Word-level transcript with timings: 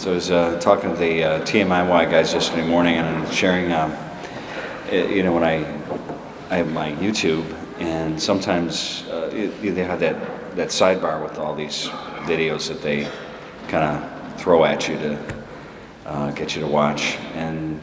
So 0.00 0.12
I 0.12 0.14
was 0.14 0.30
uh, 0.30 0.58
talking 0.60 0.88
to 0.94 0.96
the 0.96 1.22
uh, 1.24 1.40
TMIY 1.42 2.10
guys 2.10 2.32
yesterday 2.32 2.66
morning, 2.66 2.94
and 2.94 3.06
I'm 3.06 3.30
sharing, 3.30 3.70
um, 3.70 3.92
it- 4.90 5.10
you 5.10 5.22
know, 5.22 5.34
when 5.34 5.44
I 5.44 5.56
I 6.50 6.56
have 6.56 6.72
my 6.72 6.92
YouTube, 6.92 7.44
and 7.78 8.18
sometimes 8.18 9.04
uh, 9.10 9.28
it- 9.30 9.60
they 9.74 9.84
have 9.84 10.00
that 10.00 10.16
that 10.56 10.68
sidebar 10.68 11.22
with 11.22 11.38
all 11.38 11.54
these 11.54 11.90
videos 12.24 12.68
that 12.68 12.80
they 12.80 13.08
kind 13.68 13.84
of 13.84 14.40
throw 14.40 14.64
at 14.64 14.88
you 14.88 14.96
to 14.96 15.18
uh, 16.06 16.30
get 16.30 16.56
you 16.56 16.62
to 16.62 16.66
watch, 16.66 17.18
and 17.34 17.78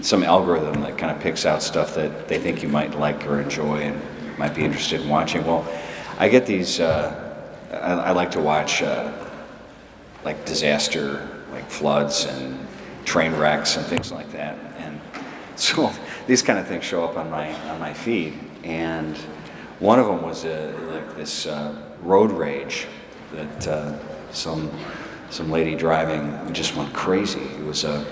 some 0.00 0.24
algorithm 0.24 0.82
that 0.82 0.98
kind 0.98 1.12
of 1.12 1.20
picks 1.20 1.46
out 1.46 1.62
stuff 1.62 1.94
that 1.94 2.26
they 2.26 2.36
think 2.38 2.64
you 2.64 2.68
might 2.68 2.98
like 2.98 3.24
or 3.28 3.40
enjoy 3.40 3.76
and 3.76 4.02
might 4.38 4.56
be 4.56 4.64
interested 4.64 5.02
in 5.02 5.08
watching. 5.08 5.46
Well, 5.46 5.64
I 6.18 6.28
get 6.28 6.46
these. 6.46 6.80
Uh, 6.80 7.14
I, 7.70 8.08
I 8.08 8.10
like 8.10 8.32
to 8.32 8.40
watch. 8.40 8.82
Uh, 8.82 9.12
like 10.24 10.46
disaster, 10.46 11.28
like 11.54 11.70
floods 11.70 12.26
and 12.26 12.66
train 13.04 13.32
wrecks 13.36 13.76
and 13.76 13.86
things 13.86 14.10
like 14.10 14.30
that. 14.32 14.58
And 14.78 15.00
so 15.56 15.92
these 16.26 16.42
kind 16.42 16.58
of 16.58 16.66
things 16.66 16.84
show 16.84 17.04
up 17.04 17.16
on 17.16 17.30
my 17.30 17.52
on 17.70 17.78
my 17.78 17.94
feed. 17.94 18.34
And 18.64 19.16
one 19.78 19.98
of 19.98 20.06
them 20.06 20.22
was 20.22 20.44
a, 20.44 20.72
like 20.90 21.16
this 21.16 21.46
uh, 21.46 21.74
road 22.02 22.30
rage 22.32 22.86
that 23.32 23.68
uh, 23.68 24.32
some 24.32 24.70
some 25.30 25.50
lady 25.50 25.74
driving 25.74 26.52
just 26.52 26.76
went 26.76 26.92
crazy. 26.92 27.40
It 27.40 27.64
was 27.64 27.84
a, 27.84 28.04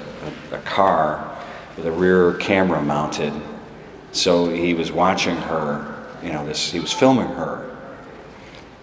a, 0.52 0.56
a 0.56 0.58
car 0.60 1.36
with 1.76 1.86
a 1.86 1.92
rear 1.92 2.34
camera 2.34 2.80
mounted. 2.82 3.32
So 4.12 4.48
he 4.48 4.74
was 4.74 4.92
watching 4.92 5.36
her. 5.36 5.88
You 6.22 6.32
know, 6.32 6.46
this 6.46 6.70
he 6.70 6.78
was 6.78 6.92
filming 6.92 7.28
her 7.28 7.71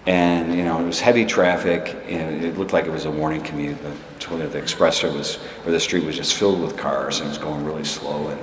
and 0.05 0.55
you 0.55 0.63
know 0.63 0.79
it 0.79 0.85
was 0.85 0.99
heavy 0.99 1.25
traffic 1.25 1.95
and 2.07 2.43
it 2.43 2.57
looked 2.57 2.73
like 2.73 2.85
it 2.85 2.91
was 2.91 3.05
a 3.05 3.11
morning 3.11 3.41
commute 3.41 3.77
the, 3.83 3.89
the 4.47 4.61
expressway 4.61 5.13
was 5.13 5.39
or 5.65 5.71
the 5.71 5.79
street 5.79 6.05
was 6.05 6.15
just 6.15 6.35
filled 6.35 6.61
with 6.61 6.77
cars 6.77 7.19
and 7.19 7.27
it 7.27 7.29
was 7.29 7.37
going 7.37 7.65
really 7.65 7.83
slow. 7.83 8.27
And 8.29 8.39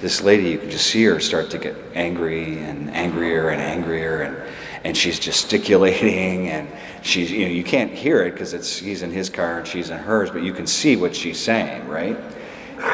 this 0.00 0.22
lady 0.22 0.50
you 0.50 0.58
could 0.58 0.70
just 0.70 0.86
see 0.86 1.04
her 1.04 1.20
start 1.20 1.50
to 1.50 1.58
get 1.58 1.76
angry 1.94 2.58
and 2.58 2.90
angrier 2.90 3.50
and 3.50 3.60
angrier 3.60 4.22
and 4.22 4.36
and 4.82 4.96
she's 4.96 5.18
gesticulating 5.18 6.48
and 6.48 6.68
she's 7.02 7.30
you 7.30 7.46
know 7.46 7.52
you 7.52 7.64
can't 7.64 7.92
hear 7.92 8.22
it 8.24 8.32
because 8.32 8.54
it's 8.54 8.78
he's 8.78 9.02
in 9.02 9.10
his 9.10 9.28
car 9.28 9.58
and 9.58 9.66
she's 9.68 9.90
in 9.90 9.98
hers 9.98 10.30
but 10.30 10.42
you 10.42 10.52
can 10.52 10.66
see 10.66 10.96
what 10.96 11.14
she's 11.14 11.38
saying 11.38 11.86
right? 11.88 12.18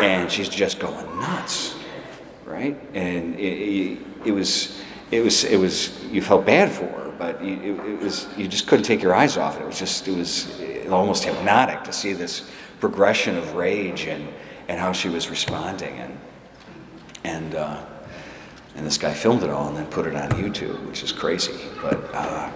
And 0.01 0.31
she's 0.31 0.49
just 0.49 0.79
going 0.79 1.21
nuts 1.21 1.75
right? 2.45 2.79
And 2.95 3.35
it, 3.35 3.41
it, 3.41 3.99
it 4.27 4.31
was 4.33 4.81
it 5.11 5.21
was 5.23 5.45
it 5.45 5.59
was 5.59 6.03
you 6.05 6.21
felt 6.21 6.45
bad 6.45 6.71
for 6.71 6.85
her 6.87 7.07
but 7.19 7.43
you, 7.43 7.55
it, 7.55 7.91
it 7.93 8.01
was 8.01 8.29
you 8.37 8.47
just 8.49 8.67
couldn't 8.67 8.85
take 8.85 9.03
your 9.03 9.15
eyes 9.15 9.37
off 9.37 9.57
it. 9.57 9.63
It 9.63 9.67
was 9.67 9.79
just 9.79 10.07
it 10.09 10.17
was 10.17 10.61
almost 10.91 11.25
hypnotic 11.25 11.85
to 11.85 11.93
see 11.93 12.13
this 12.13 12.51
progression 12.81 13.37
of 13.37 13.55
rage 13.55 14.07
and 14.07 14.29
and 14.69 14.79
how 14.79 14.93
she 14.93 15.09
was 15.09 15.31
responding 15.31 15.99
and 15.99 16.19
and 17.25 17.55
uh, 17.55 17.85
and 18.75 18.87
this 18.87 18.99
guy 18.99 19.15
filmed 19.15 19.43
it 19.43 19.51
all 19.51 19.69
and 19.69 19.77
then 19.77 19.87
put 19.87 20.07
it 20.07 20.15
on 20.15 20.31
YouTube, 20.33 20.85
which 20.87 21.03
is 21.03 21.13
crazy. 21.13 21.55
But 21.81 22.15
uh, 22.15 22.51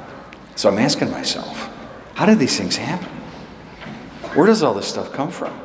so 0.55 0.69
I'm 0.69 0.79
asking 0.79 1.11
myself, 1.11 1.71
how 2.15 2.27
did 2.27 2.39
these 2.39 2.59
things 2.59 2.77
happen? 2.77 3.09
Where 4.35 4.47
does 4.47 4.63
all 4.63 4.75
this 4.75 4.87
stuff 4.87 5.13
come 5.13 5.31
from? 5.31 5.59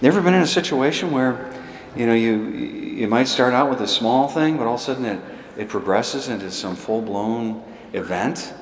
Never 0.00 0.20
been 0.20 0.34
in 0.34 0.42
a 0.42 0.46
situation 0.46 1.10
where 1.10 1.50
you 1.98 2.06
know 2.06 2.14
you 2.14 2.48
you 2.48 3.08
might 3.08 3.28
start 3.28 3.52
out 3.52 3.68
with 3.68 3.80
a 3.80 3.88
small 3.88 4.28
thing, 4.28 4.56
but 4.56 4.66
all 4.66 4.76
of 4.76 4.80
a 4.80 4.84
sudden 4.84 5.04
it 5.04 5.20
it 5.58 5.68
progresses 5.68 6.28
into 6.28 6.50
some 6.50 6.76
full 6.76 7.02
blown 7.02 7.62
event 7.92 8.54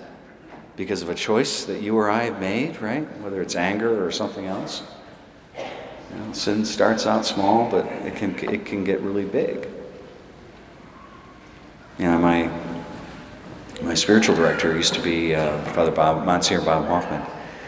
because 0.76 1.02
of 1.02 1.10
a 1.10 1.14
choice 1.14 1.64
that 1.64 1.82
you 1.82 1.96
or 1.96 2.10
I 2.10 2.24
have 2.24 2.40
made, 2.40 2.80
right? 2.80 3.04
Whether 3.20 3.42
it's 3.42 3.54
anger 3.54 4.04
or 4.04 4.10
something 4.10 4.46
else. 4.46 4.82
You 5.58 6.18
know, 6.18 6.32
sin 6.32 6.64
starts 6.64 7.06
out 7.06 7.26
small, 7.26 7.70
but 7.70 7.86
it 7.86 8.16
can, 8.16 8.38
it 8.38 8.64
can 8.64 8.84
get 8.84 9.00
really 9.00 9.24
big. 9.24 9.68
You 11.98 12.06
know, 12.06 12.18
my, 12.18 12.50
my 13.82 13.94
spiritual 13.94 14.36
director 14.36 14.74
used 14.74 14.94
to 14.94 15.00
be 15.02 15.34
uh, 15.34 15.62
Father 15.72 15.90
Bob, 15.90 16.24
Monsignor 16.24 16.64
Bob 16.64 16.86
Hoffman. 16.86 17.22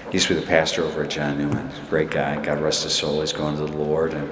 He 0.09 0.15
used 0.15 0.29
to 0.29 0.35
be 0.35 0.41
the 0.41 0.47
pastor 0.47 0.85
over 0.85 1.03
at 1.03 1.11
John 1.11 1.37
Newman. 1.37 1.71
Great 1.91 2.11
guy. 2.11 2.43
God 2.43 2.61
rest 2.61 2.85
his 2.85 2.95
soul. 2.95 3.21
He's 3.21 3.33
going 3.33 3.57
to 3.57 3.67
the 3.67 3.77
Lord. 3.77 4.15
And, 4.15 4.31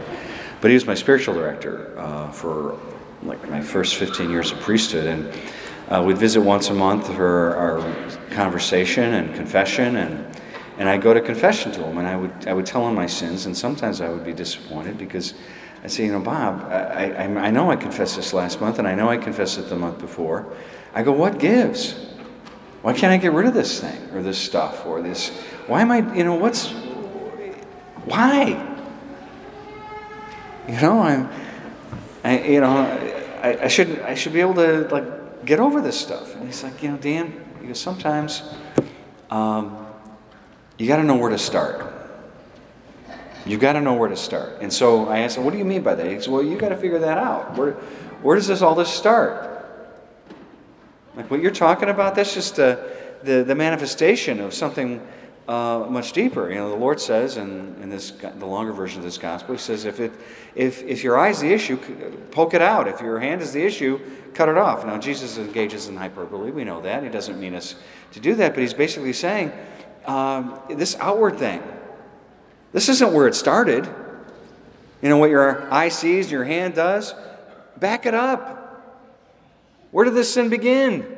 but 0.61 0.69
he 0.71 0.75
was 0.75 0.87
my 0.87 0.95
spiritual 0.95 1.35
director 1.35 1.99
uh, 1.99 2.31
for 2.31 2.79
like 3.23 3.49
my 3.51 3.61
first 3.61 3.97
15 3.97 4.31
years 4.31 4.53
of 4.53 4.61
priesthood. 4.61 5.07
And 5.07 5.33
uh, 5.89 6.03
we'd 6.03 6.19
visit 6.19 6.41
once 6.41 6.71
a 6.71 6.75
month 6.75 7.07
for 7.15 7.55
our 7.57 8.31
conversation 8.31 9.15
and 9.15 9.35
confession. 9.35 9.97
And, 9.97 10.41
and 10.79 10.89
I'd 10.89 11.03
go 11.03 11.15
to 11.15 11.21
confession 11.21 11.73
to 11.73 11.85
him 11.85 11.99
and 11.99 12.07
I 12.07 12.17
would, 12.17 12.49
I 12.49 12.53
would 12.53 12.67
tell 12.67 12.87
him 12.89 12.95
my 12.95 13.07
sins. 13.07 13.47
And 13.47 13.57
sometimes 13.57 14.01
I 14.01 14.09
would 14.09 14.25
be 14.25 14.33
disappointed 14.33 14.99
because 14.99 15.35
I'd 15.85 15.93
say, 15.93 16.07
you 16.07 16.13
know, 16.13 16.21
Bob, 16.21 16.65
I, 16.71 17.13
I, 17.13 17.25
I 17.25 17.51
know 17.51 17.71
I 17.71 17.77
confessed 17.77 18.17
this 18.17 18.33
last 18.33 18.61
month 18.61 18.79
and 18.79 18.89
I 18.89 18.95
know 18.95 19.09
I 19.09 19.17
confessed 19.17 19.59
it 19.59 19.69
the 19.69 19.77
month 19.77 19.99
before. 19.99 20.53
I 20.95 21.03
go, 21.03 21.13
what 21.13 21.39
gives? 21.39 21.93
Why 22.83 22.93
can't 22.93 23.13
I 23.13 23.17
get 23.17 23.33
rid 23.33 23.47
of 23.47 23.55
this 23.55 23.81
thing 23.81 24.11
or 24.15 24.23
this 24.23 24.39
stuff 24.39 24.87
or 24.87 25.03
this? 25.03 25.31
Why 25.67 25.83
am 25.83 25.91
I, 25.91 26.15
you 26.15 26.25
know, 26.25 26.35
what's, 26.35 26.71
why? 28.05 28.76
You 30.69 30.81
know, 30.81 31.01
I'm, 31.01 31.31
I, 32.25 32.39
you 32.41 32.61
know, 32.61 32.77
I, 33.43 33.65
I 33.65 33.69
should 33.69 34.01
I 34.01 34.15
should 34.15 34.33
be 34.33 34.41
able 34.41 34.55
to 34.55 34.89
like 34.89 35.47
get 35.47 35.61
over 35.61 35.81
this 35.81 35.99
stuff. 35.99 36.35
And 36.35 36.45
he's 36.45 36.63
like, 36.65 36.83
you 36.83 36.91
know, 36.91 36.97
Dan, 36.97 37.47
goes, 37.67 37.81
sometimes 37.81 38.43
um, 39.31 39.87
you 40.79 40.89
got 40.89 40.97
to 40.97 41.05
know 41.05 41.17
where 41.17 41.31
to 41.31 41.39
start. 41.39 41.93
You 43.45 43.59
got 43.59 43.75
to 43.75 43.81
know 43.81 43.95
where 43.95 44.09
to 44.09 44.17
start. 44.17 44.59
And 44.61 44.73
so 44.73 45.09
I 45.09 45.21
asked 45.21 45.37
him, 45.37 45.45
what 45.45 45.53
do 45.53 45.59
you 45.59 45.65
mean 45.65 45.83
by 45.83 45.95
that? 45.95 46.07
He 46.07 46.21
said, 46.21 46.33
well, 46.33 46.43
you 46.43 46.59
got 46.59 46.71
to 46.71 46.77
figure 46.77 46.99
that 46.99 47.19
out. 47.19 47.57
Where, 47.57 47.73
where 48.23 48.35
does 48.35 48.49
this 48.49 48.61
all 48.61 48.75
this 48.75 48.89
start? 48.89 49.53
Like 51.15 51.31
what 51.31 51.41
you're 51.41 51.53
talking 51.53 51.89
about, 51.89 52.17
that's 52.17 52.35
just 52.35 52.57
the, 52.57 52.93
the, 53.23 53.45
the 53.45 53.55
manifestation 53.55 54.41
of 54.41 54.53
something 54.53 55.01
uh, 55.49 55.87
much 55.89 56.13
deeper. 56.13 56.49
You 56.51 56.57
know, 56.57 56.71
the 56.71 56.77
Lord 56.77 57.01
says 57.01 57.37
in, 57.37 57.77
in 57.81 57.89
this 57.89 58.11
the 58.11 58.47
longer 58.47 58.73
version 58.73 58.99
of 58.99 59.05
this 59.05 59.19
gospel, 59.19 59.55
He 59.55 59.61
says, 59.61 59.85
if 59.85 60.01
it 60.01 60.13
if 60.55 60.83
if 60.83 61.05
your 61.05 61.19
eye 61.19 61.29
is 61.29 61.41
the 61.41 61.53
issue, 61.53 61.77
poke 62.31 62.55
it 62.55 62.63
out. 62.63 62.89
If 62.89 63.01
your 63.01 63.19
hand 63.21 63.43
is 63.43 63.53
the 63.53 63.63
issue, 63.63 64.01
cut 64.35 64.49
it 64.49 64.57
off. 64.57 64.85
Now 64.85 64.99
Jesus 64.99 65.39
engages 65.39 65.89
in 65.89 65.97
hyperbole. 65.97 66.51
We 66.51 66.65
know 66.65 66.81
that. 66.83 67.03
He 67.03 67.09
doesn't 67.09 67.39
mean 67.39 67.55
us 67.55 67.77
to 68.13 68.21
do 68.21 68.35
that, 68.35 68.55
but 68.55 68.61
He's 68.61 68.75
basically 68.75 69.13
saying 69.13 69.53
um, 70.07 70.61
this 70.71 70.97
outward 70.99 71.39
thing. 71.39 71.63
This 72.73 72.89
isn't 72.89 73.13
where 73.13 73.29
it 73.29 73.35
started. 73.35 73.89
You 75.03 75.09
know 75.09 75.19
what 75.19 75.31
your 75.31 75.73
eye 75.73 75.91
sees, 75.91 76.31
your 76.31 76.45
hand 76.45 76.75
does. 76.75 77.15
Back 77.77 78.07
it 78.07 78.15
up. 78.15 78.65
Where 79.93 80.05
did 80.05 80.15
this 80.15 80.33
sin 80.33 80.49
begin? 80.49 81.16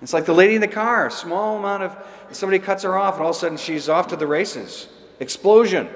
It's 0.00 0.12
like 0.12 0.26
the 0.26 0.34
lady 0.34 0.54
in 0.54 0.60
the 0.60 0.68
car, 0.68 1.10
small 1.10 1.58
amount 1.58 1.82
of 1.82 1.96
somebody 2.30 2.58
cuts 2.58 2.84
her 2.84 2.96
off, 2.96 3.14
and 3.14 3.22
all 3.24 3.30
of 3.30 3.36
a 3.36 3.38
sudden 3.38 3.58
she's 3.58 3.88
off 3.88 4.08
to 4.08 4.16
the 4.16 4.26
races. 4.26 4.88
Explosion. 5.20 5.88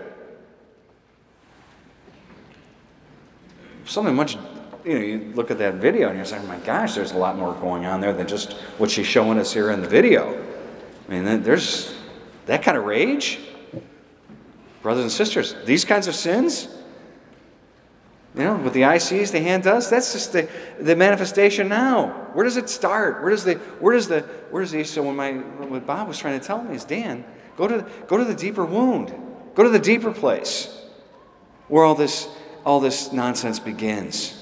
Something 3.84 4.14
much, 4.14 4.36
you 4.84 4.94
know, 4.94 5.00
you 5.00 5.32
look 5.34 5.50
at 5.50 5.58
that 5.58 5.74
video 5.74 6.08
and 6.08 6.16
you're 6.16 6.24
saying, 6.24 6.42
oh 6.44 6.48
my 6.48 6.58
gosh, 6.58 6.94
there's 6.94 7.12
a 7.12 7.18
lot 7.18 7.36
more 7.36 7.54
going 7.54 7.84
on 7.86 8.00
there 8.00 8.12
than 8.12 8.26
just 8.26 8.54
what 8.78 8.90
she's 8.90 9.06
showing 9.06 9.38
us 9.38 9.52
here 9.52 9.70
in 9.70 9.80
the 9.80 9.88
video. 9.88 10.42
I 11.08 11.10
mean, 11.10 11.42
there's 11.42 11.94
that 12.46 12.62
kind 12.62 12.76
of 12.76 12.84
rage. 12.84 13.38
Brothers 14.82 15.04
and 15.04 15.12
sisters, 15.12 15.54
these 15.64 15.84
kinds 15.84 16.08
of 16.08 16.14
sins, 16.16 16.66
you 18.34 18.44
know, 18.44 18.56
what 18.56 18.72
the 18.72 18.84
eye 18.84 18.98
sees, 18.98 19.30
the 19.30 19.40
hand 19.40 19.62
does. 19.62 19.90
That's 19.90 20.12
just 20.12 20.32
the, 20.32 20.48
the 20.80 20.96
manifestation 20.96 21.68
now. 21.68 22.30
Where 22.32 22.44
does 22.44 22.56
it 22.56 22.70
start? 22.70 23.20
Where 23.20 23.30
does 23.30 23.44
the 23.44 23.54
where 23.78 23.94
does 23.94 24.08
the 24.08 24.20
where 24.50 24.62
does 24.62 24.72
the 24.72 24.84
so 24.84 25.02
when 25.02 25.16
my 25.16 25.32
what 25.32 25.86
Bob 25.86 26.08
was 26.08 26.18
trying 26.18 26.40
to 26.40 26.46
tell 26.46 26.62
me 26.62 26.74
is 26.74 26.84
Dan, 26.84 27.24
go 27.58 27.68
to 27.68 27.86
go 28.06 28.16
to 28.16 28.24
the 28.24 28.34
deeper 28.34 28.64
wound. 28.64 29.14
Go 29.54 29.62
to 29.62 29.68
the 29.68 29.78
deeper 29.78 30.12
place 30.12 30.74
where 31.68 31.84
all 31.84 31.94
this 31.94 32.26
all 32.64 32.80
this 32.80 33.12
nonsense 33.12 33.58
begins. 33.58 34.38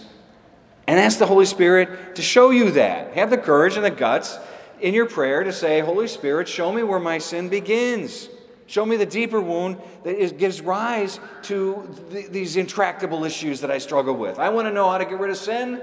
And 0.86 0.98
ask 0.98 1.18
the 1.18 1.26
Holy 1.26 1.46
Spirit 1.46 2.14
to 2.16 2.22
show 2.22 2.50
you 2.50 2.72
that. 2.72 3.14
Have 3.14 3.30
the 3.30 3.38
courage 3.38 3.76
and 3.76 3.84
the 3.84 3.90
guts 3.90 4.38
in 4.80 4.94
your 4.94 5.06
prayer 5.06 5.44
to 5.44 5.52
say, 5.52 5.80
Holy 5.80 6.08
Spirit, 6.08 6.48
show 6.48 6.72
me 6.72 6.82
where 6.82 7.00
my 7.00 7.18
sin 7.18 7.48
begins. 7.48 8.28
Show 8.70 8.86
me 8.86 8.94
the 8.94 9.04
deeper 9.04 9.40
wound 9.40 9.78
that 10.04 10.14
is, 10.14 10.30
gives 10.30 10.60
rise 10.60 11.18
to 11.42 11.92
th- 12.12 12.28
these 12.28 12.56
intractable 12.56 13.24
issues 13.24 13.62
that 13.62 13.70
I 13.72 13.78
struggle 13.78 14.14
with. 14.14 14.38
I 14.38 14.50
want 14.50 14.68
to 14.68 14.72
know 14.72 14.88
how 14.88 14.98
to 14.98 15.04
get 15.04 15.18
rid 15.18 15.32
of 15.32 15.36
sin. 15.36 15.82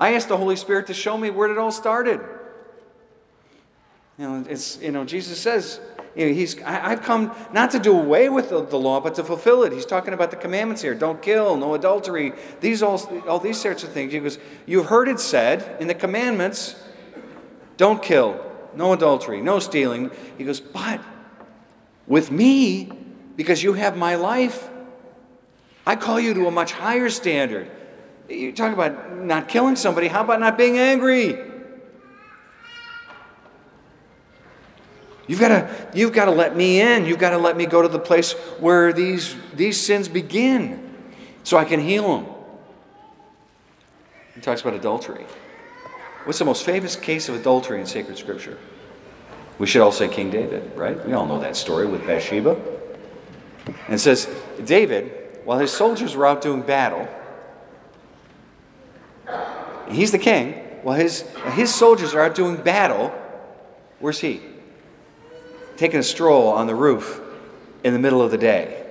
I 0.00 0.14
ask 0.14 0.26
the 0.26 0.36
Holy 0.36 0.56
Spirit 0.56 0.88
to 0.88 0.94
show 0.94 1.16
me 1.16 1.30
where 1.30 1.48
it 1.48 1.56
all 1.56 1.70
started. 1.70 2.20
You 4.18 4.28
know, 4.28 4.46
it's 4.50 4.82
you 4.82 4.90
know 4.90 5.04
Jesus 5.04 5.38
says 5.38 5.80
you 6.16 6.26
know, 6.26 6.34
he's 6.34 6.60
I, 6.64 6.90
have 6.90 7.02
come 7.02 7.32
not 7.52 7.70
to 7.70 7.78
do 7.78 7.96
away 7.96 8.28
with 8.28 8.48
the, 8.50 8.64
the, 8.64 8.76
law, 8.76 8.98
but 8.98 9.14
to 9.14 9.22
fulfill 9.22 9.62
it. 9.62 9.72
He's 9.72 9.86
talking 9.86 10.14
about 10.14 10.32
the 10.32 10.36
commandments 10.36 10.82
here: 10.82 10.96
don't 10.96 11.22
kill, 11.22 11.56
no 11.56 11.74
adultery, 11.74 12.32
these 12.60 12.82
all 12.82 13.00
all 13.28 13.38
these 13.38 13.60
sorts 13.60 13.84
of 13.84 13.92
things. 13.92 14.12
He 14.12 14.18
goes, 14.18 14.40
you've 14.66 14.86
heard 14.86 15.06
it 15.06 15.20
said 15.20 15.76
in 15.80 15.86
the 15.86 15.94
commandments, 15.94 16.74
don't 17.76 18.02
kill, 18.02 18.44
no 18.74 18.92
adultery, 18.92 19.40
no 19.40 19.60
stealing. 19.60 20.10
He 20.36 20.42
goes, 20.42 20.58
but 20.58 21.00
with 22.08 22.30
me 22.30 22.90
because 23.36 23.62
you 23.62 23.74
have 23.74 23.96
my 23.96 24.16
life. 24.16 24.68
I 25.86 25.94
call 25.96 26.18
you 26.18 26.34
to 26.34 26.46
a 26.46 26.50
much 26.50 26.72
higher 26.72 27.08
standard. 27.08 27.70
You 28.28 28.52
talk 28.52 28.72
about 28.72 29.16
not 29.16 29.48
killing 29.48 29.76
somebody, 29.76 30.08
how 30.08 30.24
about 30.24 30.40
not 30.40 30.58
being 30.58 30.78
angry? 30.78 31.38
You've 35.28 35.40
got 35.40 35.48
to, 35.48 35.88
you've 35.94 36.14
got 36.14 36.24
to 36.24 36.30
let 36.30 36.56
me 36.56 36.80
in. 36.80 37.04
You've 37.04 37.18
got 37.18 37.30
to 37.30 37.38
let 37.38 37.56
me 37.56 37.66
go 37.66 37.82
to 37.82 37.88
the 37.88 37.98
place 37.98 38.32
where 38.60 38.94
these, 38.94 39.36
these 39.54 39.78
sins 39.78 40.08
begin 40.08 40.94
so 41.44 41.58
I 41.58 41.66
can 41.66 41.80
heal 41.80 42.16
them. 42.16 42.34
He 44.34 44.40
talks 44.40 44.62
about 44.62 44.72
adultery. 44.72 45.26
What's 46.24 46.38
the 46.38 46.46
most 46.46 46.64
famous 46.64 46.96
case 46.96 47.28
of 47.28 47.34
adultery 47.34 47.78
in 47.78 47.86
sacred 47.86 48.16
scripture? 48.16 48.56
We 49.58 49.66
should 49.66 49.82
all 49.82 49.92
say 49.92 50.08
King 50.08 50.30
David, 50.30 50.76
right? 50.76 51.04
We 51.06 51.12
all 51.12 51.26
know 51.26 51.40
that 51.40 51.56
story 51.56 51.86
with 51.86 52.06
Bathsheba. 52.06 52.56
And 53.66 53.94
it 53.94 53.98
says, 53.98 54.28
David, 54.64 55.40
while 55.44 55.58
his 55.58 55.72
soldiers 55.72 56.14
were 56.14 56.26
out 56.26 56.40
doing 56.40 56.62
battle, 56.62 57.08
he's 59.90 60.12
the 60.12 60.18
king, 60.18 60.52
while 60.82 60.96
his, 60.96 61.22
his 61.52 61.74
soldiers 61.74 62.14
are 62.14 62.20
out 62.20 62.34
doing 62.34 62.56
battle, 62.56 63.08
where's 63.98 64.20
he? 64.20 64.40
taking 65.78 66.00
a 66.00 66.02
stroll 66.02 66.48
on 66.48 66.66
the 66.66 66.74
roof 66.74 67.20
in 67.84 67.92
the 67.92 67.98
middle 68.00 68.20
of 68.20 68.32
the 68.32 68.36
day. 68.36 68.84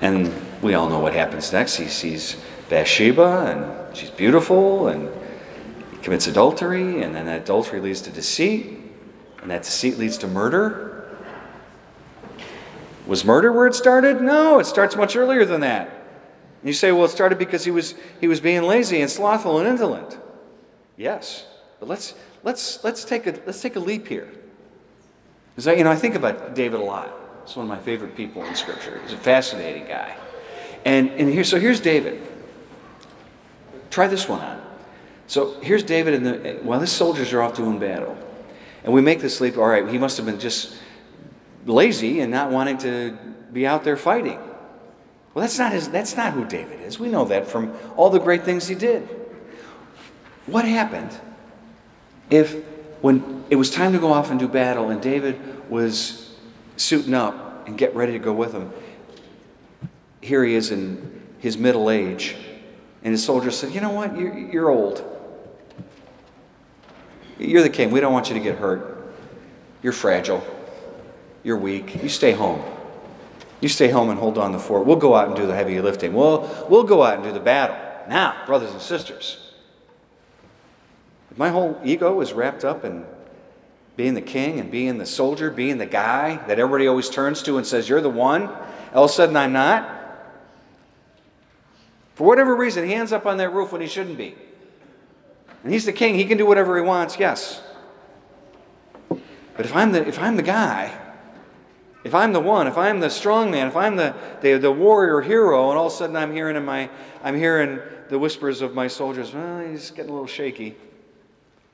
And 0.00 0.32
we 0.62 0.74
all 0.74 0.88
know 0.88 1.00
what 1.00 1.12
happens 1.12 1.52
next. 1.52 1.76
He 1.76 1.88
sees 1.88 2.36
Bathsheba, 2.68 3.46
and 3.48 3.96
she's 3.96 4.10
beautiful, 4.10 4.86
and 4.86 5.10
commits 6.04 6.26
adultery, 6.26 7.02
and 7.02 7.14
then 7.14 7.24
that 7.24 7.42
adultery 7.42 7.80
leads 7.80 8.02
to 8.02 8.10
deceit, 8.10 8.78
and 9.40 9.50
that 9.50 9.62
deceit 9.62 9.96
leads 9.98 10.18
to 10.18 10.28
murder. 10.28 11.16
Was 13.06 13.24
murder 13.24 13.50
where 13.50 13.66
it 13.66 13.74
started? 13.74 14.20
No, 14.20 14.58
it 14.58 14.66
starts 14.66 14.96
much 14.96 15.16
earlier 15.16 15.46
than 15.46 15.62
that. 15.62 15.88
And 15.88 16.68
you 16.68 16.74
say, 16.74 16.92
well, 16.92 17.06
it 17.06 17.10
started 17.10 17.38
because 17.38 17.64
he 17.64 17.70
was, 17.70 17.94
he 18.20 18.28
was 18.28 18.38
being 18.38 18.62
lazy 18.62 19.00
and 19.00 19.10
slothful 19.10 19.58
and 19.58 19.66
indolent. 19.66 20.18
Yes. 20.98 21.46
But 21.80 21.88
let's, 21.88 22.14
let's, 22.42 22.84
let's, 22.84 23.04
take, 23.04 23.26
a, 23.26 23.38
let's 23.46 23.62
take 23.62 23.76
a 23.76 23.80
leap 23.80 24.06
here. 24.06 24.30
Because 25.56 25.78
you 25.78 25.84
know, 25.84 25.90
I 25.90 25.96
think 25.96 26.16
about 26.16 26.54
David 26.54 26.80
a 26.80 26.84
lot. 26.84 27.12
He's 27.46 27.56
one 27.56 27.64
of 27.64 27.70
my 27.70 27.82
favorite 27.82 28.14
people 28.14 28.44
in 28.44 28.54
Scripture. 28.54 29.00
He's 29.02 29.14
a 29.14 29.18
fascinating 29.18 29.86
guy. 29.86 30.16
And, 30.84 31.10
and 31.12 31.30
here, 31.30 31.44
so 31.44 31.58
here's 31.58 31.80
David. 31.80 32.20
Try 33.90 34.06
this 34.06 34.28
one 34.28 34.40
on. 34.40 34.63
So 35.26 35.60
here's 35.60 35.82
David, 35.82 36.14
and 36.14 36.26
the, 36.26 36.58
while 36.62 36.80
his 36.80 36.92
soldiers 36.92 37.32
are 37.32 37.42
off 37.42 37.56
doing 37.56 37.78
battle. 37.78 38.16
And 38.84 38.92
we 38.92 39.00
make 39.00 39.20
this 39.20 39.40
leap, 39.40 39.56
all 39.56 39.66
right, 39.66 39.88
he 39.88 39.98
must 39.98 40.16
have 40.18 40.26
been 40.26 40.38
just 40.38 40.76
lazy 41.64 42.20
and 42.20 42.30
not 42.30 42.50
wanting 42.50 42.78
to 42.78 43.16
be 43.52 43.66
out 43.66 43.84
there 43.84 43.96
fighting. 43.96 44.38
Well, 45.32 45.42
that's 45.42 45.58
not, 45.58 45.72
his, 45.72 45.88
that's 45.88 46.16
not 46.16 46.34
who 46.34 46.44
David 46.44 46.80
is. 46.82 46.98
We 46.98 47.08
know 47.08 47.24
that 47.24 47.48
from 47.48 47.74
all 47.96 48.10
the 48.10 48.20
great 48.20 48.44
things 48.44 48.68
he 48.68 48.74
did. 48.74 49.08
What 50.46 50.66
happened 50.66 51.10
if 52.30 52.62
when 53.00 53.44
it 53.50 53.56
was 53.56 53.70
time 53.70 53.92
to 53.92 53.98
go 53.98 54.12
off 54.12 54.30
and 54.30 54.38
do 54.38 54.48
battle 54.48 54.90
and 54.90 55.00
David 55.00 55.70
was 55.70 56.34
suiting 56.76 57.14
up 57.14 57.66
and 57.66 57.76
get 57.76 57.94
ready 57.94 58.12
to 58.12 58.18
go 58.18 58.32
with 58.32 58.52
him, 58.52 58.72
here 60.20 60.44
he 60.44 60.54
is 60.54 60.70
in 60.70 61.22
his 61.38 61.58
middle 61.58 61.90
age, 61.90 62.36
and 63.02 63.12
his 63.12 63.22
soldiers 63.22 63.58
said, 63.58 63.74
You 63.74 63.82
know 63.82 63.90
what? 63.90 64.16
You're, 64.16 64.38
you're 64.38 64.70
old. 64.70 65.04
You're 67.38 67.62
the 67.62 67.70
king. 67.70 67.90
We 67.90 68.00
don't 68.00 68.12
want 68.12 68.28
you 68.28 68.34
to 68.34 68.40
get 68.40 68.58
hurt. 68.58 69.14
You're 69.82 69.92
fragile. 69.92 70.42
You're 71.42 71.58
weak. 71.58 72.02
You 72.02 72.08
stay 72.08 72.32
home. 72.32 72.62
You 73.60 73.68
stay 73.68 73.88
home 73.88 74.10
and 74.10 74.18
hold 74.18 74.38
on 74.38 74.52
the 74.52 74.58
fort. 74.58 74.86
We'll 74.86 74.96
go 74.96 75.14
out 75.14 75.28
and 75.28 75.36
do 75.36 75.46
the 75.46 75.54
heavy 75.54 75.80
lifting. 75.80 76.12
We'll, 76.12 76.66
we'll 76.68 76.84
go 76.84 77.02
out 77.02 77.14
and 77.14 77.24
do 77.24 77.32
the 77.32 77.40
battle. 77.40 77.76
Now, 78.08 78.44
brothers 78.46 78.72
and 78.72 78.80
sisters, 78.80 79.52
my 81.36 81.48
whole 81.48 81.80
ego 81.84 82.20
is 82.20 82.32
wrapped 82.32 82.64
up 82.64 82.84
in 82.84 83.04
being 83.96 84.14
the 84.14 84.20
king 84.20 84.60
and 84.60 84.70
being 84.70 84.98
the 84.98 85.06
soldier, 85.06 85.50
being 85.50 85.78
the 85.78 85.86
guy 85.86 86.36
that 86.46 86.58
everybody 86.58 86.86
always 86.86 87.08
turns 87.08 87.42
to 87.44 87.56
and 87.58 87.66
says, 87.66 87.88
You're 87.88 88.00
the 88.00 88.10
one. 88.10 88.48
All 88.92 89.04
of 89.04 89.10
a 89.10 89.12
sudden, 89.12 89.36
I'm 89.36 89.52
not. 89.52 89.88
For 92.14 92.26
whatever 92.26 92.54
reason, 92.54 92.86
he 92.86 92.94
ends 92.94 93.12
up 93.12 93.26
on 93.26 93.38
that 93.38 93.50
roof 93.50 93.72
when 93.72 93.80
he 93.80 93.86
shouldn't 93.86 94.18
be. 94.18 94.36
And 95.64 95.72
he's 95.72 95.86
the 95.86 95.92
king, 95.92 96.14
he 96.14 96.26
can 96.26 96.36
do 96.36 96.44
whatever 96.46 96.76
he 96.76 96.82
wants, 96.82 97.18
yes. 97.18 97.62
But 99.08 99.64
if 99.66 99.74
I'm 99.74 99.92
the, 99.92 100.06
if 100.06 100.18
I'm 100.18 100.36
the 100.36 100.42
guy, 100.42 101.00
if 102.04 102.14
I'm 102.14 102.34
the 102.34 102.40
one, 102.40 102.66
if 102.66 102.76
I'm 102.76 103.00
the 103.00 103.08
strong 103.08 103.50
man, 103.50 103.66
if 103.66 103.76
I'm 103.76 103.96
the, 103.96 104.14
the, 104.42 104.58
the 104.58 104.70
warrior 104.70 105.22
hero, 105.22 105.70
and 105.70 105.78
all 105.78 105.86
of 105.86 105.92
a 105.92 105.96
sudden 105.96 106.16
I'm 106.16 106.32
hearing 106.32 106.54
in 106.54 106.64
my 106.64 106.90
I'm 107.22 107.34
hearing 107.34 107.80
the 108.10 108.18
whispers 108.18 108.60
of 108.60 108.74
my 108.74 108.88
soldiers, 108.88 109.32
well, 109.32 109.66
he's 109.66 109.90
getting 109.90 110.10
a 110.10 110.12
little 110.12 110.26
shaky. 110.26 110.76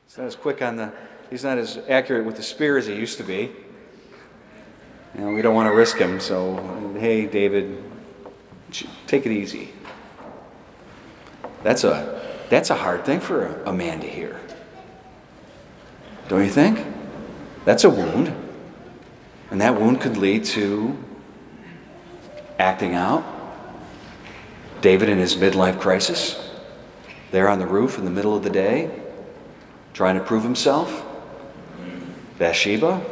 He's 0.07 0.17
not 0.17 0.29
as 0.29 0.37
quick 0.37 0.63
on 0.63 0.77
the, 0.77 0.93
he's 1.29 1.43
not 1.43 1.59
as 1.59 1.79
accurate 1.89 2.25
with 2.25 2.37
the 2.37 2.45
spear 2.45 2.79
as 2.79 2.87
he 2.87 2.95
used 2.95 3.19
to 3.19 3.25
be. 3.25 3.51
You 5.17 5.23
know, 5.23 5.33
we 5.33 5.43
don't 5.43 5.57
want 5.57 5.67
to 5.67 5.75
risk 5.75 5.99
him, 5.99 6.21
so 6.21 6.95
hey, 7.01 7.27
David, 7.27 7.83
take 9.09 9.27
it 9.27 9.33
easy. 9.33 9.73
That's 11.65 11.83
a, 11.83 12.20
that's 12.51 12.69
a 12.69 12.75
hard 12.75 13.05
thing 13.07 13.21
for 13.21 13.47
a, 13.47 13.71
a 13.71 13.73
man 13.73 14.01
to 14.01 14.07
hear. 14.07 14.39
Don't 16.29 16.45
you 16.45 16.51
think? 16.51 16.85
That's 17.65 17.85
a 17.85 17.91
wound. 17.91 18.35
And 19.51 19.61
that 19.61 19.81
wound 19.81 20.01
could 20.01 20.17
lead 20.17 20.45
to 20.47 20.97
acting 22.59 22.95
out. 22.95 23.25
David 24.81 25.09
in 25.09 25.19
his 25.19 25.37
midlife 25.37 25.79
crisis, 25.79 26.51
there 27.33 27.49
on 27.49 27.59
the 27.59 27.67
roof 27.67 27.99
in 27.99 28.05
the 28.05 28.11
middle 28.11 28.35
of 28.35 28.43
the 28.43 28.51
day, 28.51 28.91
trying 29.93 30.17
to 30.17 30.25
prove 30.25 30.43
himself. 30.43 31.05
Bathsheba, 32.39 33.05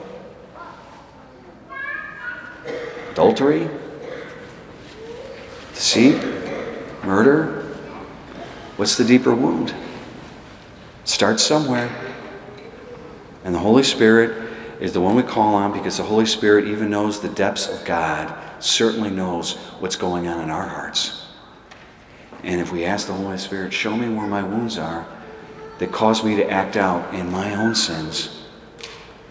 adultery, 3.10 3.68
deceit, 5.74 6.24
murder. 7.04 7.57
What's 8.78 8.96
the 8.96 9.04
deeper 9.04 9.34
wound? 9.34 9.70
It 9.70 11.08
starts 11.08 11.42
somewhere. 11.42 11.90
And 13.42 13.52
the 13.52 13.58
Holy 13.58 13.82
Spirit 13.82 14.52
is 14.78 14.92
the 14.92 15.00
one 15.00 15.16
we 15.16 15.24
call 15.24 15.56
on 15.56 15.72
because 15.72 15.96
the 15.96 16.04
Holy 16.04 16.26
Spirit 16.26 16.68
even 16.68 16.88
knows 16.88 17.18
the 17.18 17.28
depths 17.28 17.66
of 17.66 17.84
God, 17.84 18.32
certainly 18.62 19.10
knows 19.10 19.56
what's 19.80 19.96
going 19.96 20.28
on 20.28 20.44
in 20.44 20.48
our 20.48 20.68
hearts. 20.68 21.26
And 22.44 22.60
if 22.60 22.70
we 22.70 22.84
ask 22.84 23.08
the 23.08 23.14
Holy 23.14 23.36
Spirit, 23.36 23.72
show 23.72 23.96
me 23.96 24.14
where 24.14 24.28
my 24.28 24.44
wounds 24.44 24.78
are, 24.78 25.04
that 25.80 25.90
cause 25.90 26.22
me 26.22 26.36
to 26.36 26.48
act 26.48 26.76
out 26.76 27.12
in 27.12 27.32
my 27.32 27.56
own 27.56 27.74
sins 27.74 28.44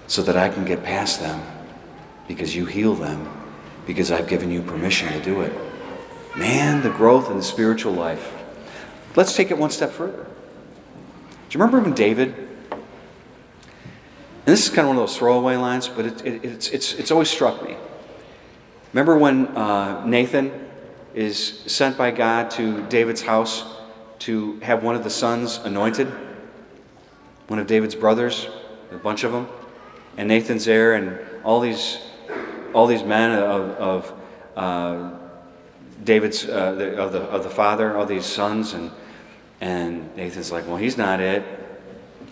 so 0.08 0.22
that 0.24 0.36
I 0.36 0.50
can 0.50 0.66
get 0.66 0.84
past 0.84 1.22
them 1.22 1.42
because 2.28 2.54
you 2.54 2.66
heal 2.66 2.96
them, 2.96 3.30
because 3.86 4.12
I've 4.12 4.28
given 4.28 4.52
you 4.52 4.62
permission 4.62 5.08
to 5.14 5.22
do 5.22 5.40
it. 5.40 5.54
Man, 6.36 6.84
the 6.84 6.90
growth 6.90 7.32
in 7.32 7.38
the 7.38 7.44
spiritual 7.44 7.94
life. 7.94 8.37
Let's 9.18 9.36
take 9.36 9.52
it 9.52 9.58
one 9.58 9.70
step 9.70 9.92
further. 9.92 10.24
Do 10.24 11.58
you 11.58 11.60
remember 11.60 11.82
when 11.82 11.94
David? 11.94 12.34
And 12.72 12.80
this 14.46 14.64
is 14.66 14.70
kind 14.70 14.88
of 14.88 14.88
one 14.88 14.96
of 14.96 15.02
those 15.02 15.18
throwaway 15.18 15.58
lines, 15.58 15.90
but 15.90 16.06
it, 16.06 16.26
it, 16.26 16.46
it's, 16.46 16.70
it's, 16.70 16.94
it's 16.94 17.12
always 17.12 17.30
struck 17.30 17.62
me. 17.62 17.76
Remember 18.94 19.18
when 19.18 19.48
uh, 19.48 20.06
Nathan 20.06 20.70
is 21.14 21.60
sent 21.66 21.98
by 21.98 22.12
God 22.12 22.50
to 22.52 22.88
David's 22.88 23.22
house 23.22 23.66
to 24.20 24.58
have 24.62 24.82
one 24.84 24.96
of 24.96 25.04
the 25.04 25.10
sons 25.10 25.58
anointed? 25.58 26.10
one 27.48 27.60
of 27.60 27.68
David's 27.68 27.96
brothers, 27.96 28.48
a 28.92 28.98
bunch 28.98 29.24
of 29.24 29.32
them, 29.32 29.48
and 30.18 30.28
Nathan's 30.28 30.66
there, 30.66 30.96
and 30.96 31.18
all 31.44 31.60
these, 31.60 31.98
all 32.74 32.88
these 32.88 33.04
men 33.04 33.32
of, 33.40 33.70
of 33.72 34.14
uh, 34.56 35.12
David's 36.04 36.46
uh, 36.46 36.74
the, 36.74 36.98
of 36.98 37.12
the 37.12 37.22
of 37.22 37.44
the 37.44 37.50
father, 37.50 37.98
all 37.98 38.06
these 38.06 38.26
sons, 38.26 38.74
and 38.74 38.92
and 39.62 40.16
Nathan's 40.16 40.52
like, 40.52 40.68
well, 40.68 40.78
he's 40.78 40.98
not 40.98 41.20
it. 41.20 41.44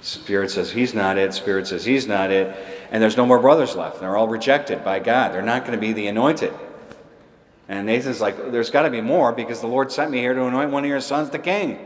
Spirit 0.01 0.51
says 0.51 0.71
he's 0.71 0.93
not 0.93 1.17
it. 1.17 1.33
Spirit 1.33 1.67
says 1.67 1.83
he's 1.83 2.07
not 2.07 2.31
it. 2.31 2.55
And 2.91 3.01
there's 3.01 3.17
no 3.17 3.25
more 3.25 3.39
brothers 3.39 3.75
left. 3.75 3.99
They're 3.99 4.15
all 4.15 4.27
rejected 4.27 4.83
by 4.83 4.99
God. 4.99 5.33
They're 5.33 5.41
not 5.41 5.61
going 5.61 5.73
to 5.73 5.81
be 5.81 5.93
the 5.93 6.07
anointed. 6.07 6.53
And 7.67 7.87
Nathan's 7.87 8.21
like, 8.21 8.51
there's 8.51 8.69
got 8.69 8.83
to 8.83 8.91
be 8.91 9.01
more 9.01 9.31
because 9.31 9.61
the 9.61 9.67
Lord 9.67 9.91
sent 9.91 10.11
me 10.11 10.19
here 10.19 10.35
to 10.35 10.43
anoint 10.43 10.71
one 10.71 10.83
of 10.83 10.89
your 10.89 11.01
sons 11.01 11.31
the 11.31 11.39
king. 11.39 11.77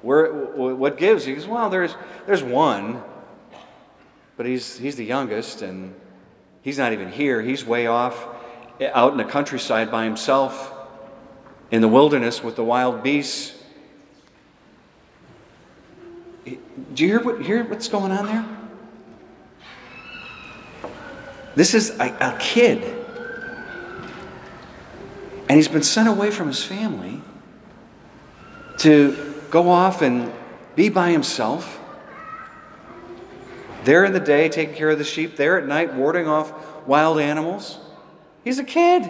Where, 0.00 0.32
what 0.32 0.96
gives? 0.96 1.24
He 1.24 1.34
goes, 1.34 1.46
well, 1.46 1.68
there's, 1.68 1.94
there's 2.26 2.42
one, 2.42 3.02
but 4.36 4.46
he's, 4.46 4.78
he's 4.78 4.96
the 4.96 5.04
youngest, 5.04 5.60
and 5.60 5.94
he's 6.62 6.78
not 6.78 6.92
even 6.92 7.10
here. 7.10 7.42
He's 7.42 7.64
way 7.64 7.88
off 7.88 8.26
out 8.80 9.12
in 9.12 9.18
the 9.18 9.24
countryside 9.24 9.90
by 9.90 10.04
himself 10.04 10.72
in 11.70 11.82
the 11.82 11.88
wilderness 11.88 12.42
with 12.42 12.56
the 12.56 12.64
wild 12.64 13.02
beasts. 13.02 13.57
Do 16.98 17.04
you 17.04 17.10
hear, 17.10 17.20
what, 17.20 17.40
hear 17.40 17.62
what's 17.62 17.86
going 17.86 18.10
on 18.10 18.26
there? 18.26 18.44
This 21.54 21.72
is 21.72 21.90
a, 21.90 22.06
a 22.06 22.36
kid. 22.40 22.82
And 25.48 25.52
he's 25.52 25.68
been 25.68 25.84
sent 25.84 26.08
away 26.08 26.32
from 26.32 26.48
his 26.48 26.64
family 26.64 27.20
to 28.78 29.32
go 29.48 29.70
off 29.70 30.02
and 30.02 30.32
be 30.74 30.88
by 30.88 31.12
himself. 31.12 31.78
There 33.84 34.04
in 34.04 34.12
the 34.12 34.18
day, 34.18 34.48
taking 34.48 34.74
care 34.74 34.90
of 34.90 34.98
the 34.98 35.04
sheep. 35.04 35.36
There 35.36 35.56
at 35.56 35.68
night, 35.68 35.94
warding 35.94 36.26
off 36.26 36.52
wild 36.84 37.20
animals. 37.20 37.78
He's 38.42 38.58
a 38.58 38.64
kid. 38.64 39.04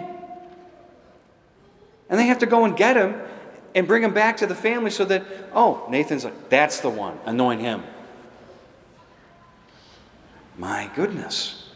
And 2.07 2.19
they 2.19 2.27
have 2.27 2.37
to 2.37 2.45
go 2.45 2.65
and 2.65 2.77
get 2.77 2.97
him 2.97 3.19
and 3.75 3.87
bring 3.87 4.03
him 4.03 4.13
back 4.13 4.37
to 4.37 4.47
the 4.47 4.55
family 4.55 4.91
so 4.91 5.05
that, 5.05 5.23
oh, 5.53 5.85
Nathan's 5.89 6.23
like, 6.23 6.49
that's 6.49 6.79
the 6.79 6.89
one, 6.89 7.19
anoint 7.25 7.61
him. 7.61 7.83
My 10.57 10.89
goodness. 10.95 11.69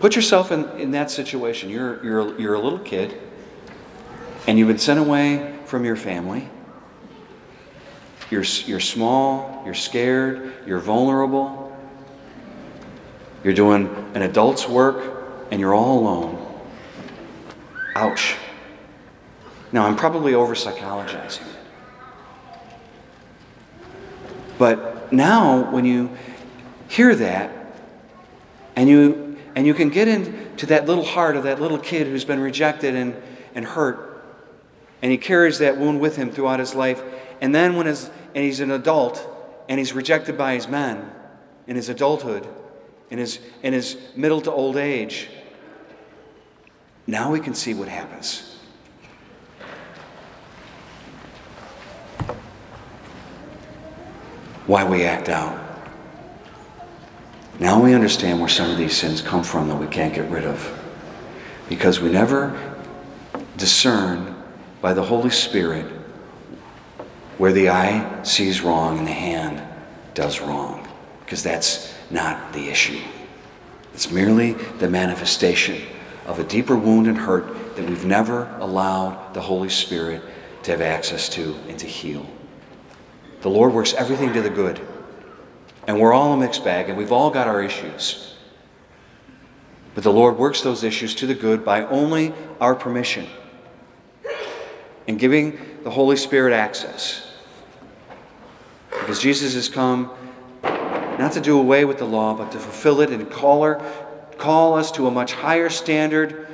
Put 0.00 0.16
yourself 0.16 0.50
in, 0.50 0.68
in 0.78 0.90
that 0.92 1.10
situation. 1.10 1.68
You're, 1.68 2.02
you're, 2.02 2.40
you're 2.40 2.54
a 2.54 2.60
little 2.60 2.78
kid, 2.78 3.20
and 4.46 4.58
you've 4.58 4.68
been 4.68 4.78
sent 4.78 4.98
away 4.98 5.58
from 5.66 5.84
your 5.84 5.96
family. 5.96 6.48
You're, 8.30 8.44
you're 8.66 8.80
small, 8.80 9.62
you're 9.64 9.74
scared, 9.74 10.54
you're 10.66 10.78
vulnerable. 10.78 11.76
You're 13.44 13.54
doing 13.54 13.86
an 14.14 14.22
adult's 14.22 14.68
work, 14.68 15.48
and 15.50 15.60
you're 15.60 15.74
all 15.74 15.98
alone. 15.98 16.62
Ouch. 17.94 18.36
Now, 19.72 19.86
I'm 19.86 19.96
probably 19.96 20.34
over 20.34 20.54
psychologizing 20.54 21.42
it. 21.42 21.56
But 24.58 25.12
now, 25.12 25.70
when 25.70 25.84
you 25.84 26.10
hear 26.88 27.14
that, 27.14 27.50
and 28.76 28.88
you, 28.88 29.38
and 29.54 29.66
you 29.66 29.74
can 29.74 29.88
get 29.88 30.08
into 30.08 30.66
that 30.66 30.86
little 30.86 31.04
heart 31.04 31.36
of 31.36 31.44
that 31.44 31.60
little 31.60 31.78
kid 31.78 32.06
who's 32.06 32.24
been 32.24 32.40
rejected 32.40 32.94
and, 32.94 33.14
and 33.54 33.64
hurt, 33.64 34.22
and 35.02 35.10
he 35.10 35.18
carries 35.18 35.58
that 35.58 35.78
wound 35.78 36.00
with 36.00 36.16
him 36.16 36.30
throughout 36.30 36.60
his 36.60 36.74
life, 36.74 37.02
and 37.40 37.54
then 37.54 37.76
when 37.76 37.86
his, 37.86 38.10
and 38.34 38.44
he's 38.44 38.60
an 38.60 38.70
adult, 38.70 39.26
and 39.68 39.78
he's 39.78 39.92
rejected 39.92 40.36
by 40.36 40.54
his 40.54 40.68
men 40.68 41.10
in 41.66 41.76
his 41.76 41.88
adulthood, 41.88 42.46
in 43.08 43.18
his, 43.18 43.38
in 43.62 43.72
his 43.72 43.96
middle 44.16 44.40
to 44.40 44.50
old 44.50 44.76
age, 44.76 45.28
now 47.06 47.30
we 47.30 47.40
can 47.40 47.54
see 47.54 47.72
what 47.72 47.88
happens. 47.88 48.49
Why 54.70 54.84
we 54.84 55.02
act 55.02 55.28
out. 55.28 55.60
Now 57.58 57.82
we 57.82 57.92
understand 57.92 58.38
where 58.38 58.48
some 58.48 58.70
of 58.70 58.78
these 58.78 58.96
sins 58.96 59.20
come 59.20 59.42
from 59.42 59.66
that 59.66 59.74
we 59.74 59.88
can't 59.88 60.14
get 60.14 60.30
rid 60.30 60.44
of. 60.44 60.60
Because 61.68 62.00
we 62.00 62.08
never 62.08 62.56
discern 63.56 64.36
by 64.80 64.92
the 64.92 65.02
Holy 65.02 65.30
Spirit 65.30 65.86
where 67.36 67.52
the 67.52 67.70
eye 67.70 68.22
sees 68.22 68.60
wrong 68.60 68.98
and 68.98 69.08
the 69.08 69.12
hand 69.12 69.60
does 70.14 70.40
wrong. 70.40 70.86
Because 71.24 71.42
that's 71.42 71.92
not 72.08 72.52
the 72.52 72.68
issue. 72.68 73.00
It's 73.92 74.12
merely 74.12 74.52
the 74.52 74.88
manifestation 74.88 75.82
of 76.26 76.38
a 76.38 76.44
deeper 76.44 76.76
wound 76.76 77.08
and 77.08 77.18
hurt 77.18 77.74
that 77.74 77.88
we've 77.88 78.04
never 78.04 78.44
allowed 78.60 79.34
the 79.34 79.40
Holy 79.40 79.68
Spirit 79.68 80.22
to 80.62 80.70
have 80.70 80.80
access 80.80 81.28
to 81.30 81.56
and 81.68 81.76
to 81.80 81.88
heal. 81.88 82.24
The 83.40 83.50
Lord 83.50 83.72
works 83.72 83.94
everything 83.94 84.32
to 84.34 84.42
the 84.42 84.50
good. 84.50 84.80
And 85.86 85.98
we're 85.98 86.12
all 86.12 86.32
a 86.32 86.36
mixed 86.36 86.62
bag, 86.62 86.88
and 86.88 86.98
we've 86.98 87.12
all 87.12 87.30
got 87.30 87.48
our 87.48 87.62
issues. 87.62 88.34
But 89.94 90.04
the 90.04 90.12
Lord 90.12 90.38
works 90.38 90.60
those 90.60 90.84
issues 90.84 91.14
to 91.16 91.26
the 91.26 91.34
good 91.34 91.64
by 91.64 91.84
only 91.86 92.32
our 92.60 92.74
permission 92.74 93.26
and 95.08 95.18
giving 95.18 95.58
the 95.82 95.90
Holy 95.90 96.16
Spirit 96.16 96.52
access. 96.52 97.26
Because 98.90 99.20
Jesus 99.20 99.54
has 99.54 99.68
come 99.68 100.10
not 100.62 101.32
to 101.32 101.40
do 101.40 101.58
away 101.58 101.84
with 101.84 101.98
the 101.98 102.04
law, 102.04 102.34
but 102.34 102.52
to 102.52 102.58
fulfill 102.58 103.00
it 103.00 103.10
and 103.10 103.30
call, 103.30 103.64
her, 103.64 103.80
call 104.38 104.76
us 104.76 104.92
to 104.92 105.06
a 105.06 105.10
much 105.10 105.32
higher 105.32 105.68
standard 105.68 106.46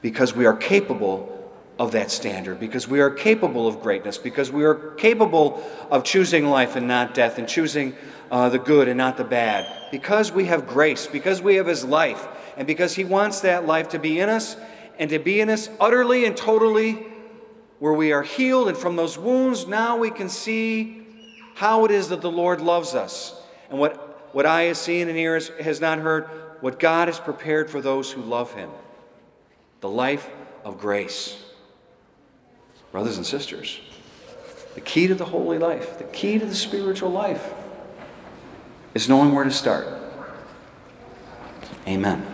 because 0.00 0.34
we 0.34 0.46
are 0.46 0.56
capable 0.56 1.43
of 1.78 1.92
that 1.92 2.10
standard, 2.10 2.60
because 2.60 2.86
we 2.86 3.00
are 3.00 3.10
capable 3.10 3.66
of 3.66 3.80
greatness, 3.80 4.16
because 4.16 4.50
we 4.50 4.64
are 4.64 4.92
capable 4.92 5.62
of 5.90 6.04
choosing 6.04 6.46
life 6.46 6.76
and 6.76 6.86
not 6.86 7.14
death, 7.14 7.38
and 7.38 7.48
choosing 7.48 7.96
uh, 8.30 8.48
the 8.48 8.58
good 8.58 8.86
and 8.88 8.96
not 8.96 9.16
the 9.16 9.24
bad, 9.24 9.90
because 9.90 10.30
we 10.30 10.44
have 10.44 10.66
grace, 10.66 11.06
because 11.06 11.42
we 11.42 11.56
have 11.56 11.66
His 11.66 11.84
life, 11.84 12.26
and 12.56 12.66
because 12.66 12.94
He 12.94 13.04
wants 13.04 13.40
that 13.40 13.66
life 13.66 13.88
to 13.90 13.98
be 13.98 14.20
in 14.20 14.28
us 14.28 14.56
and 14.98 15.10
to 15.10 15.18
be 15.18 15.40
in 15.40 15.50
us 15.50 15.68
utterly 15.80 16.24
and 16.24 16.36
totally, 16.36 17.04
where 17.80 17.92
we 17.92 18.12
are 18.12 18.22
healed, 18.22 18.68
and 18.68 18.78
from 18.78 18.94
those 18.94 19.18
wounds 19.18 19.66
now 19.66 19.96
we 19.96 20.10
can 20.10 20.28
see 20.28 21.04
how 21.56 21.84
it 21.84 21.90
is 21.90 22.08
that 22.10 22.20
the 22.20 22.30
Lord 22.30 22.60
loves 22.60 22.94
us, 22.94 23.40
and 23.68 23.78
what, 23.78 24.32
what 24.32 24.46
eye 24.46 24.64
has 24.64 24.78
seen 24.78 25.08
and 25.08 25.18
ear 25.18 25.40
has 25.60 25.80
not 25.80 25.98
heard, 25.98 26.24
what 26.60 26.78
God 26.78 27.08
has 27.08 27.18
prepared 27.18 27.68
for 27.68 27.80
those 27.80 28.12
who 28.12 28.22
love 28.22 28.54
Him. 28.54 28.70
The 29.80 29.88
life 29.88 30.30
of 30.64 30.78
grace. 30.78 31.43
Brothers 32.94 33.16
and 33.16 33.26
sisters, 33.26 33.80
the 34.76 34.80
key 34.80 35.08
to 35.08 35.16
the 35.16 35.24
holy 35.24 35.58
life, 35.58 35.98
the 35.98 36.04
key 36.04 36.38
to 36.38 36.46
the 36.46 36.54
spiritual 36.54 37.10
life, 37.10 37.52
is 38.94 39.08
knowing 39.08 39.34
where 39.34 39.42
to 39.42 39.50
start. 39.50 39.88
Amen. 41.88 42.24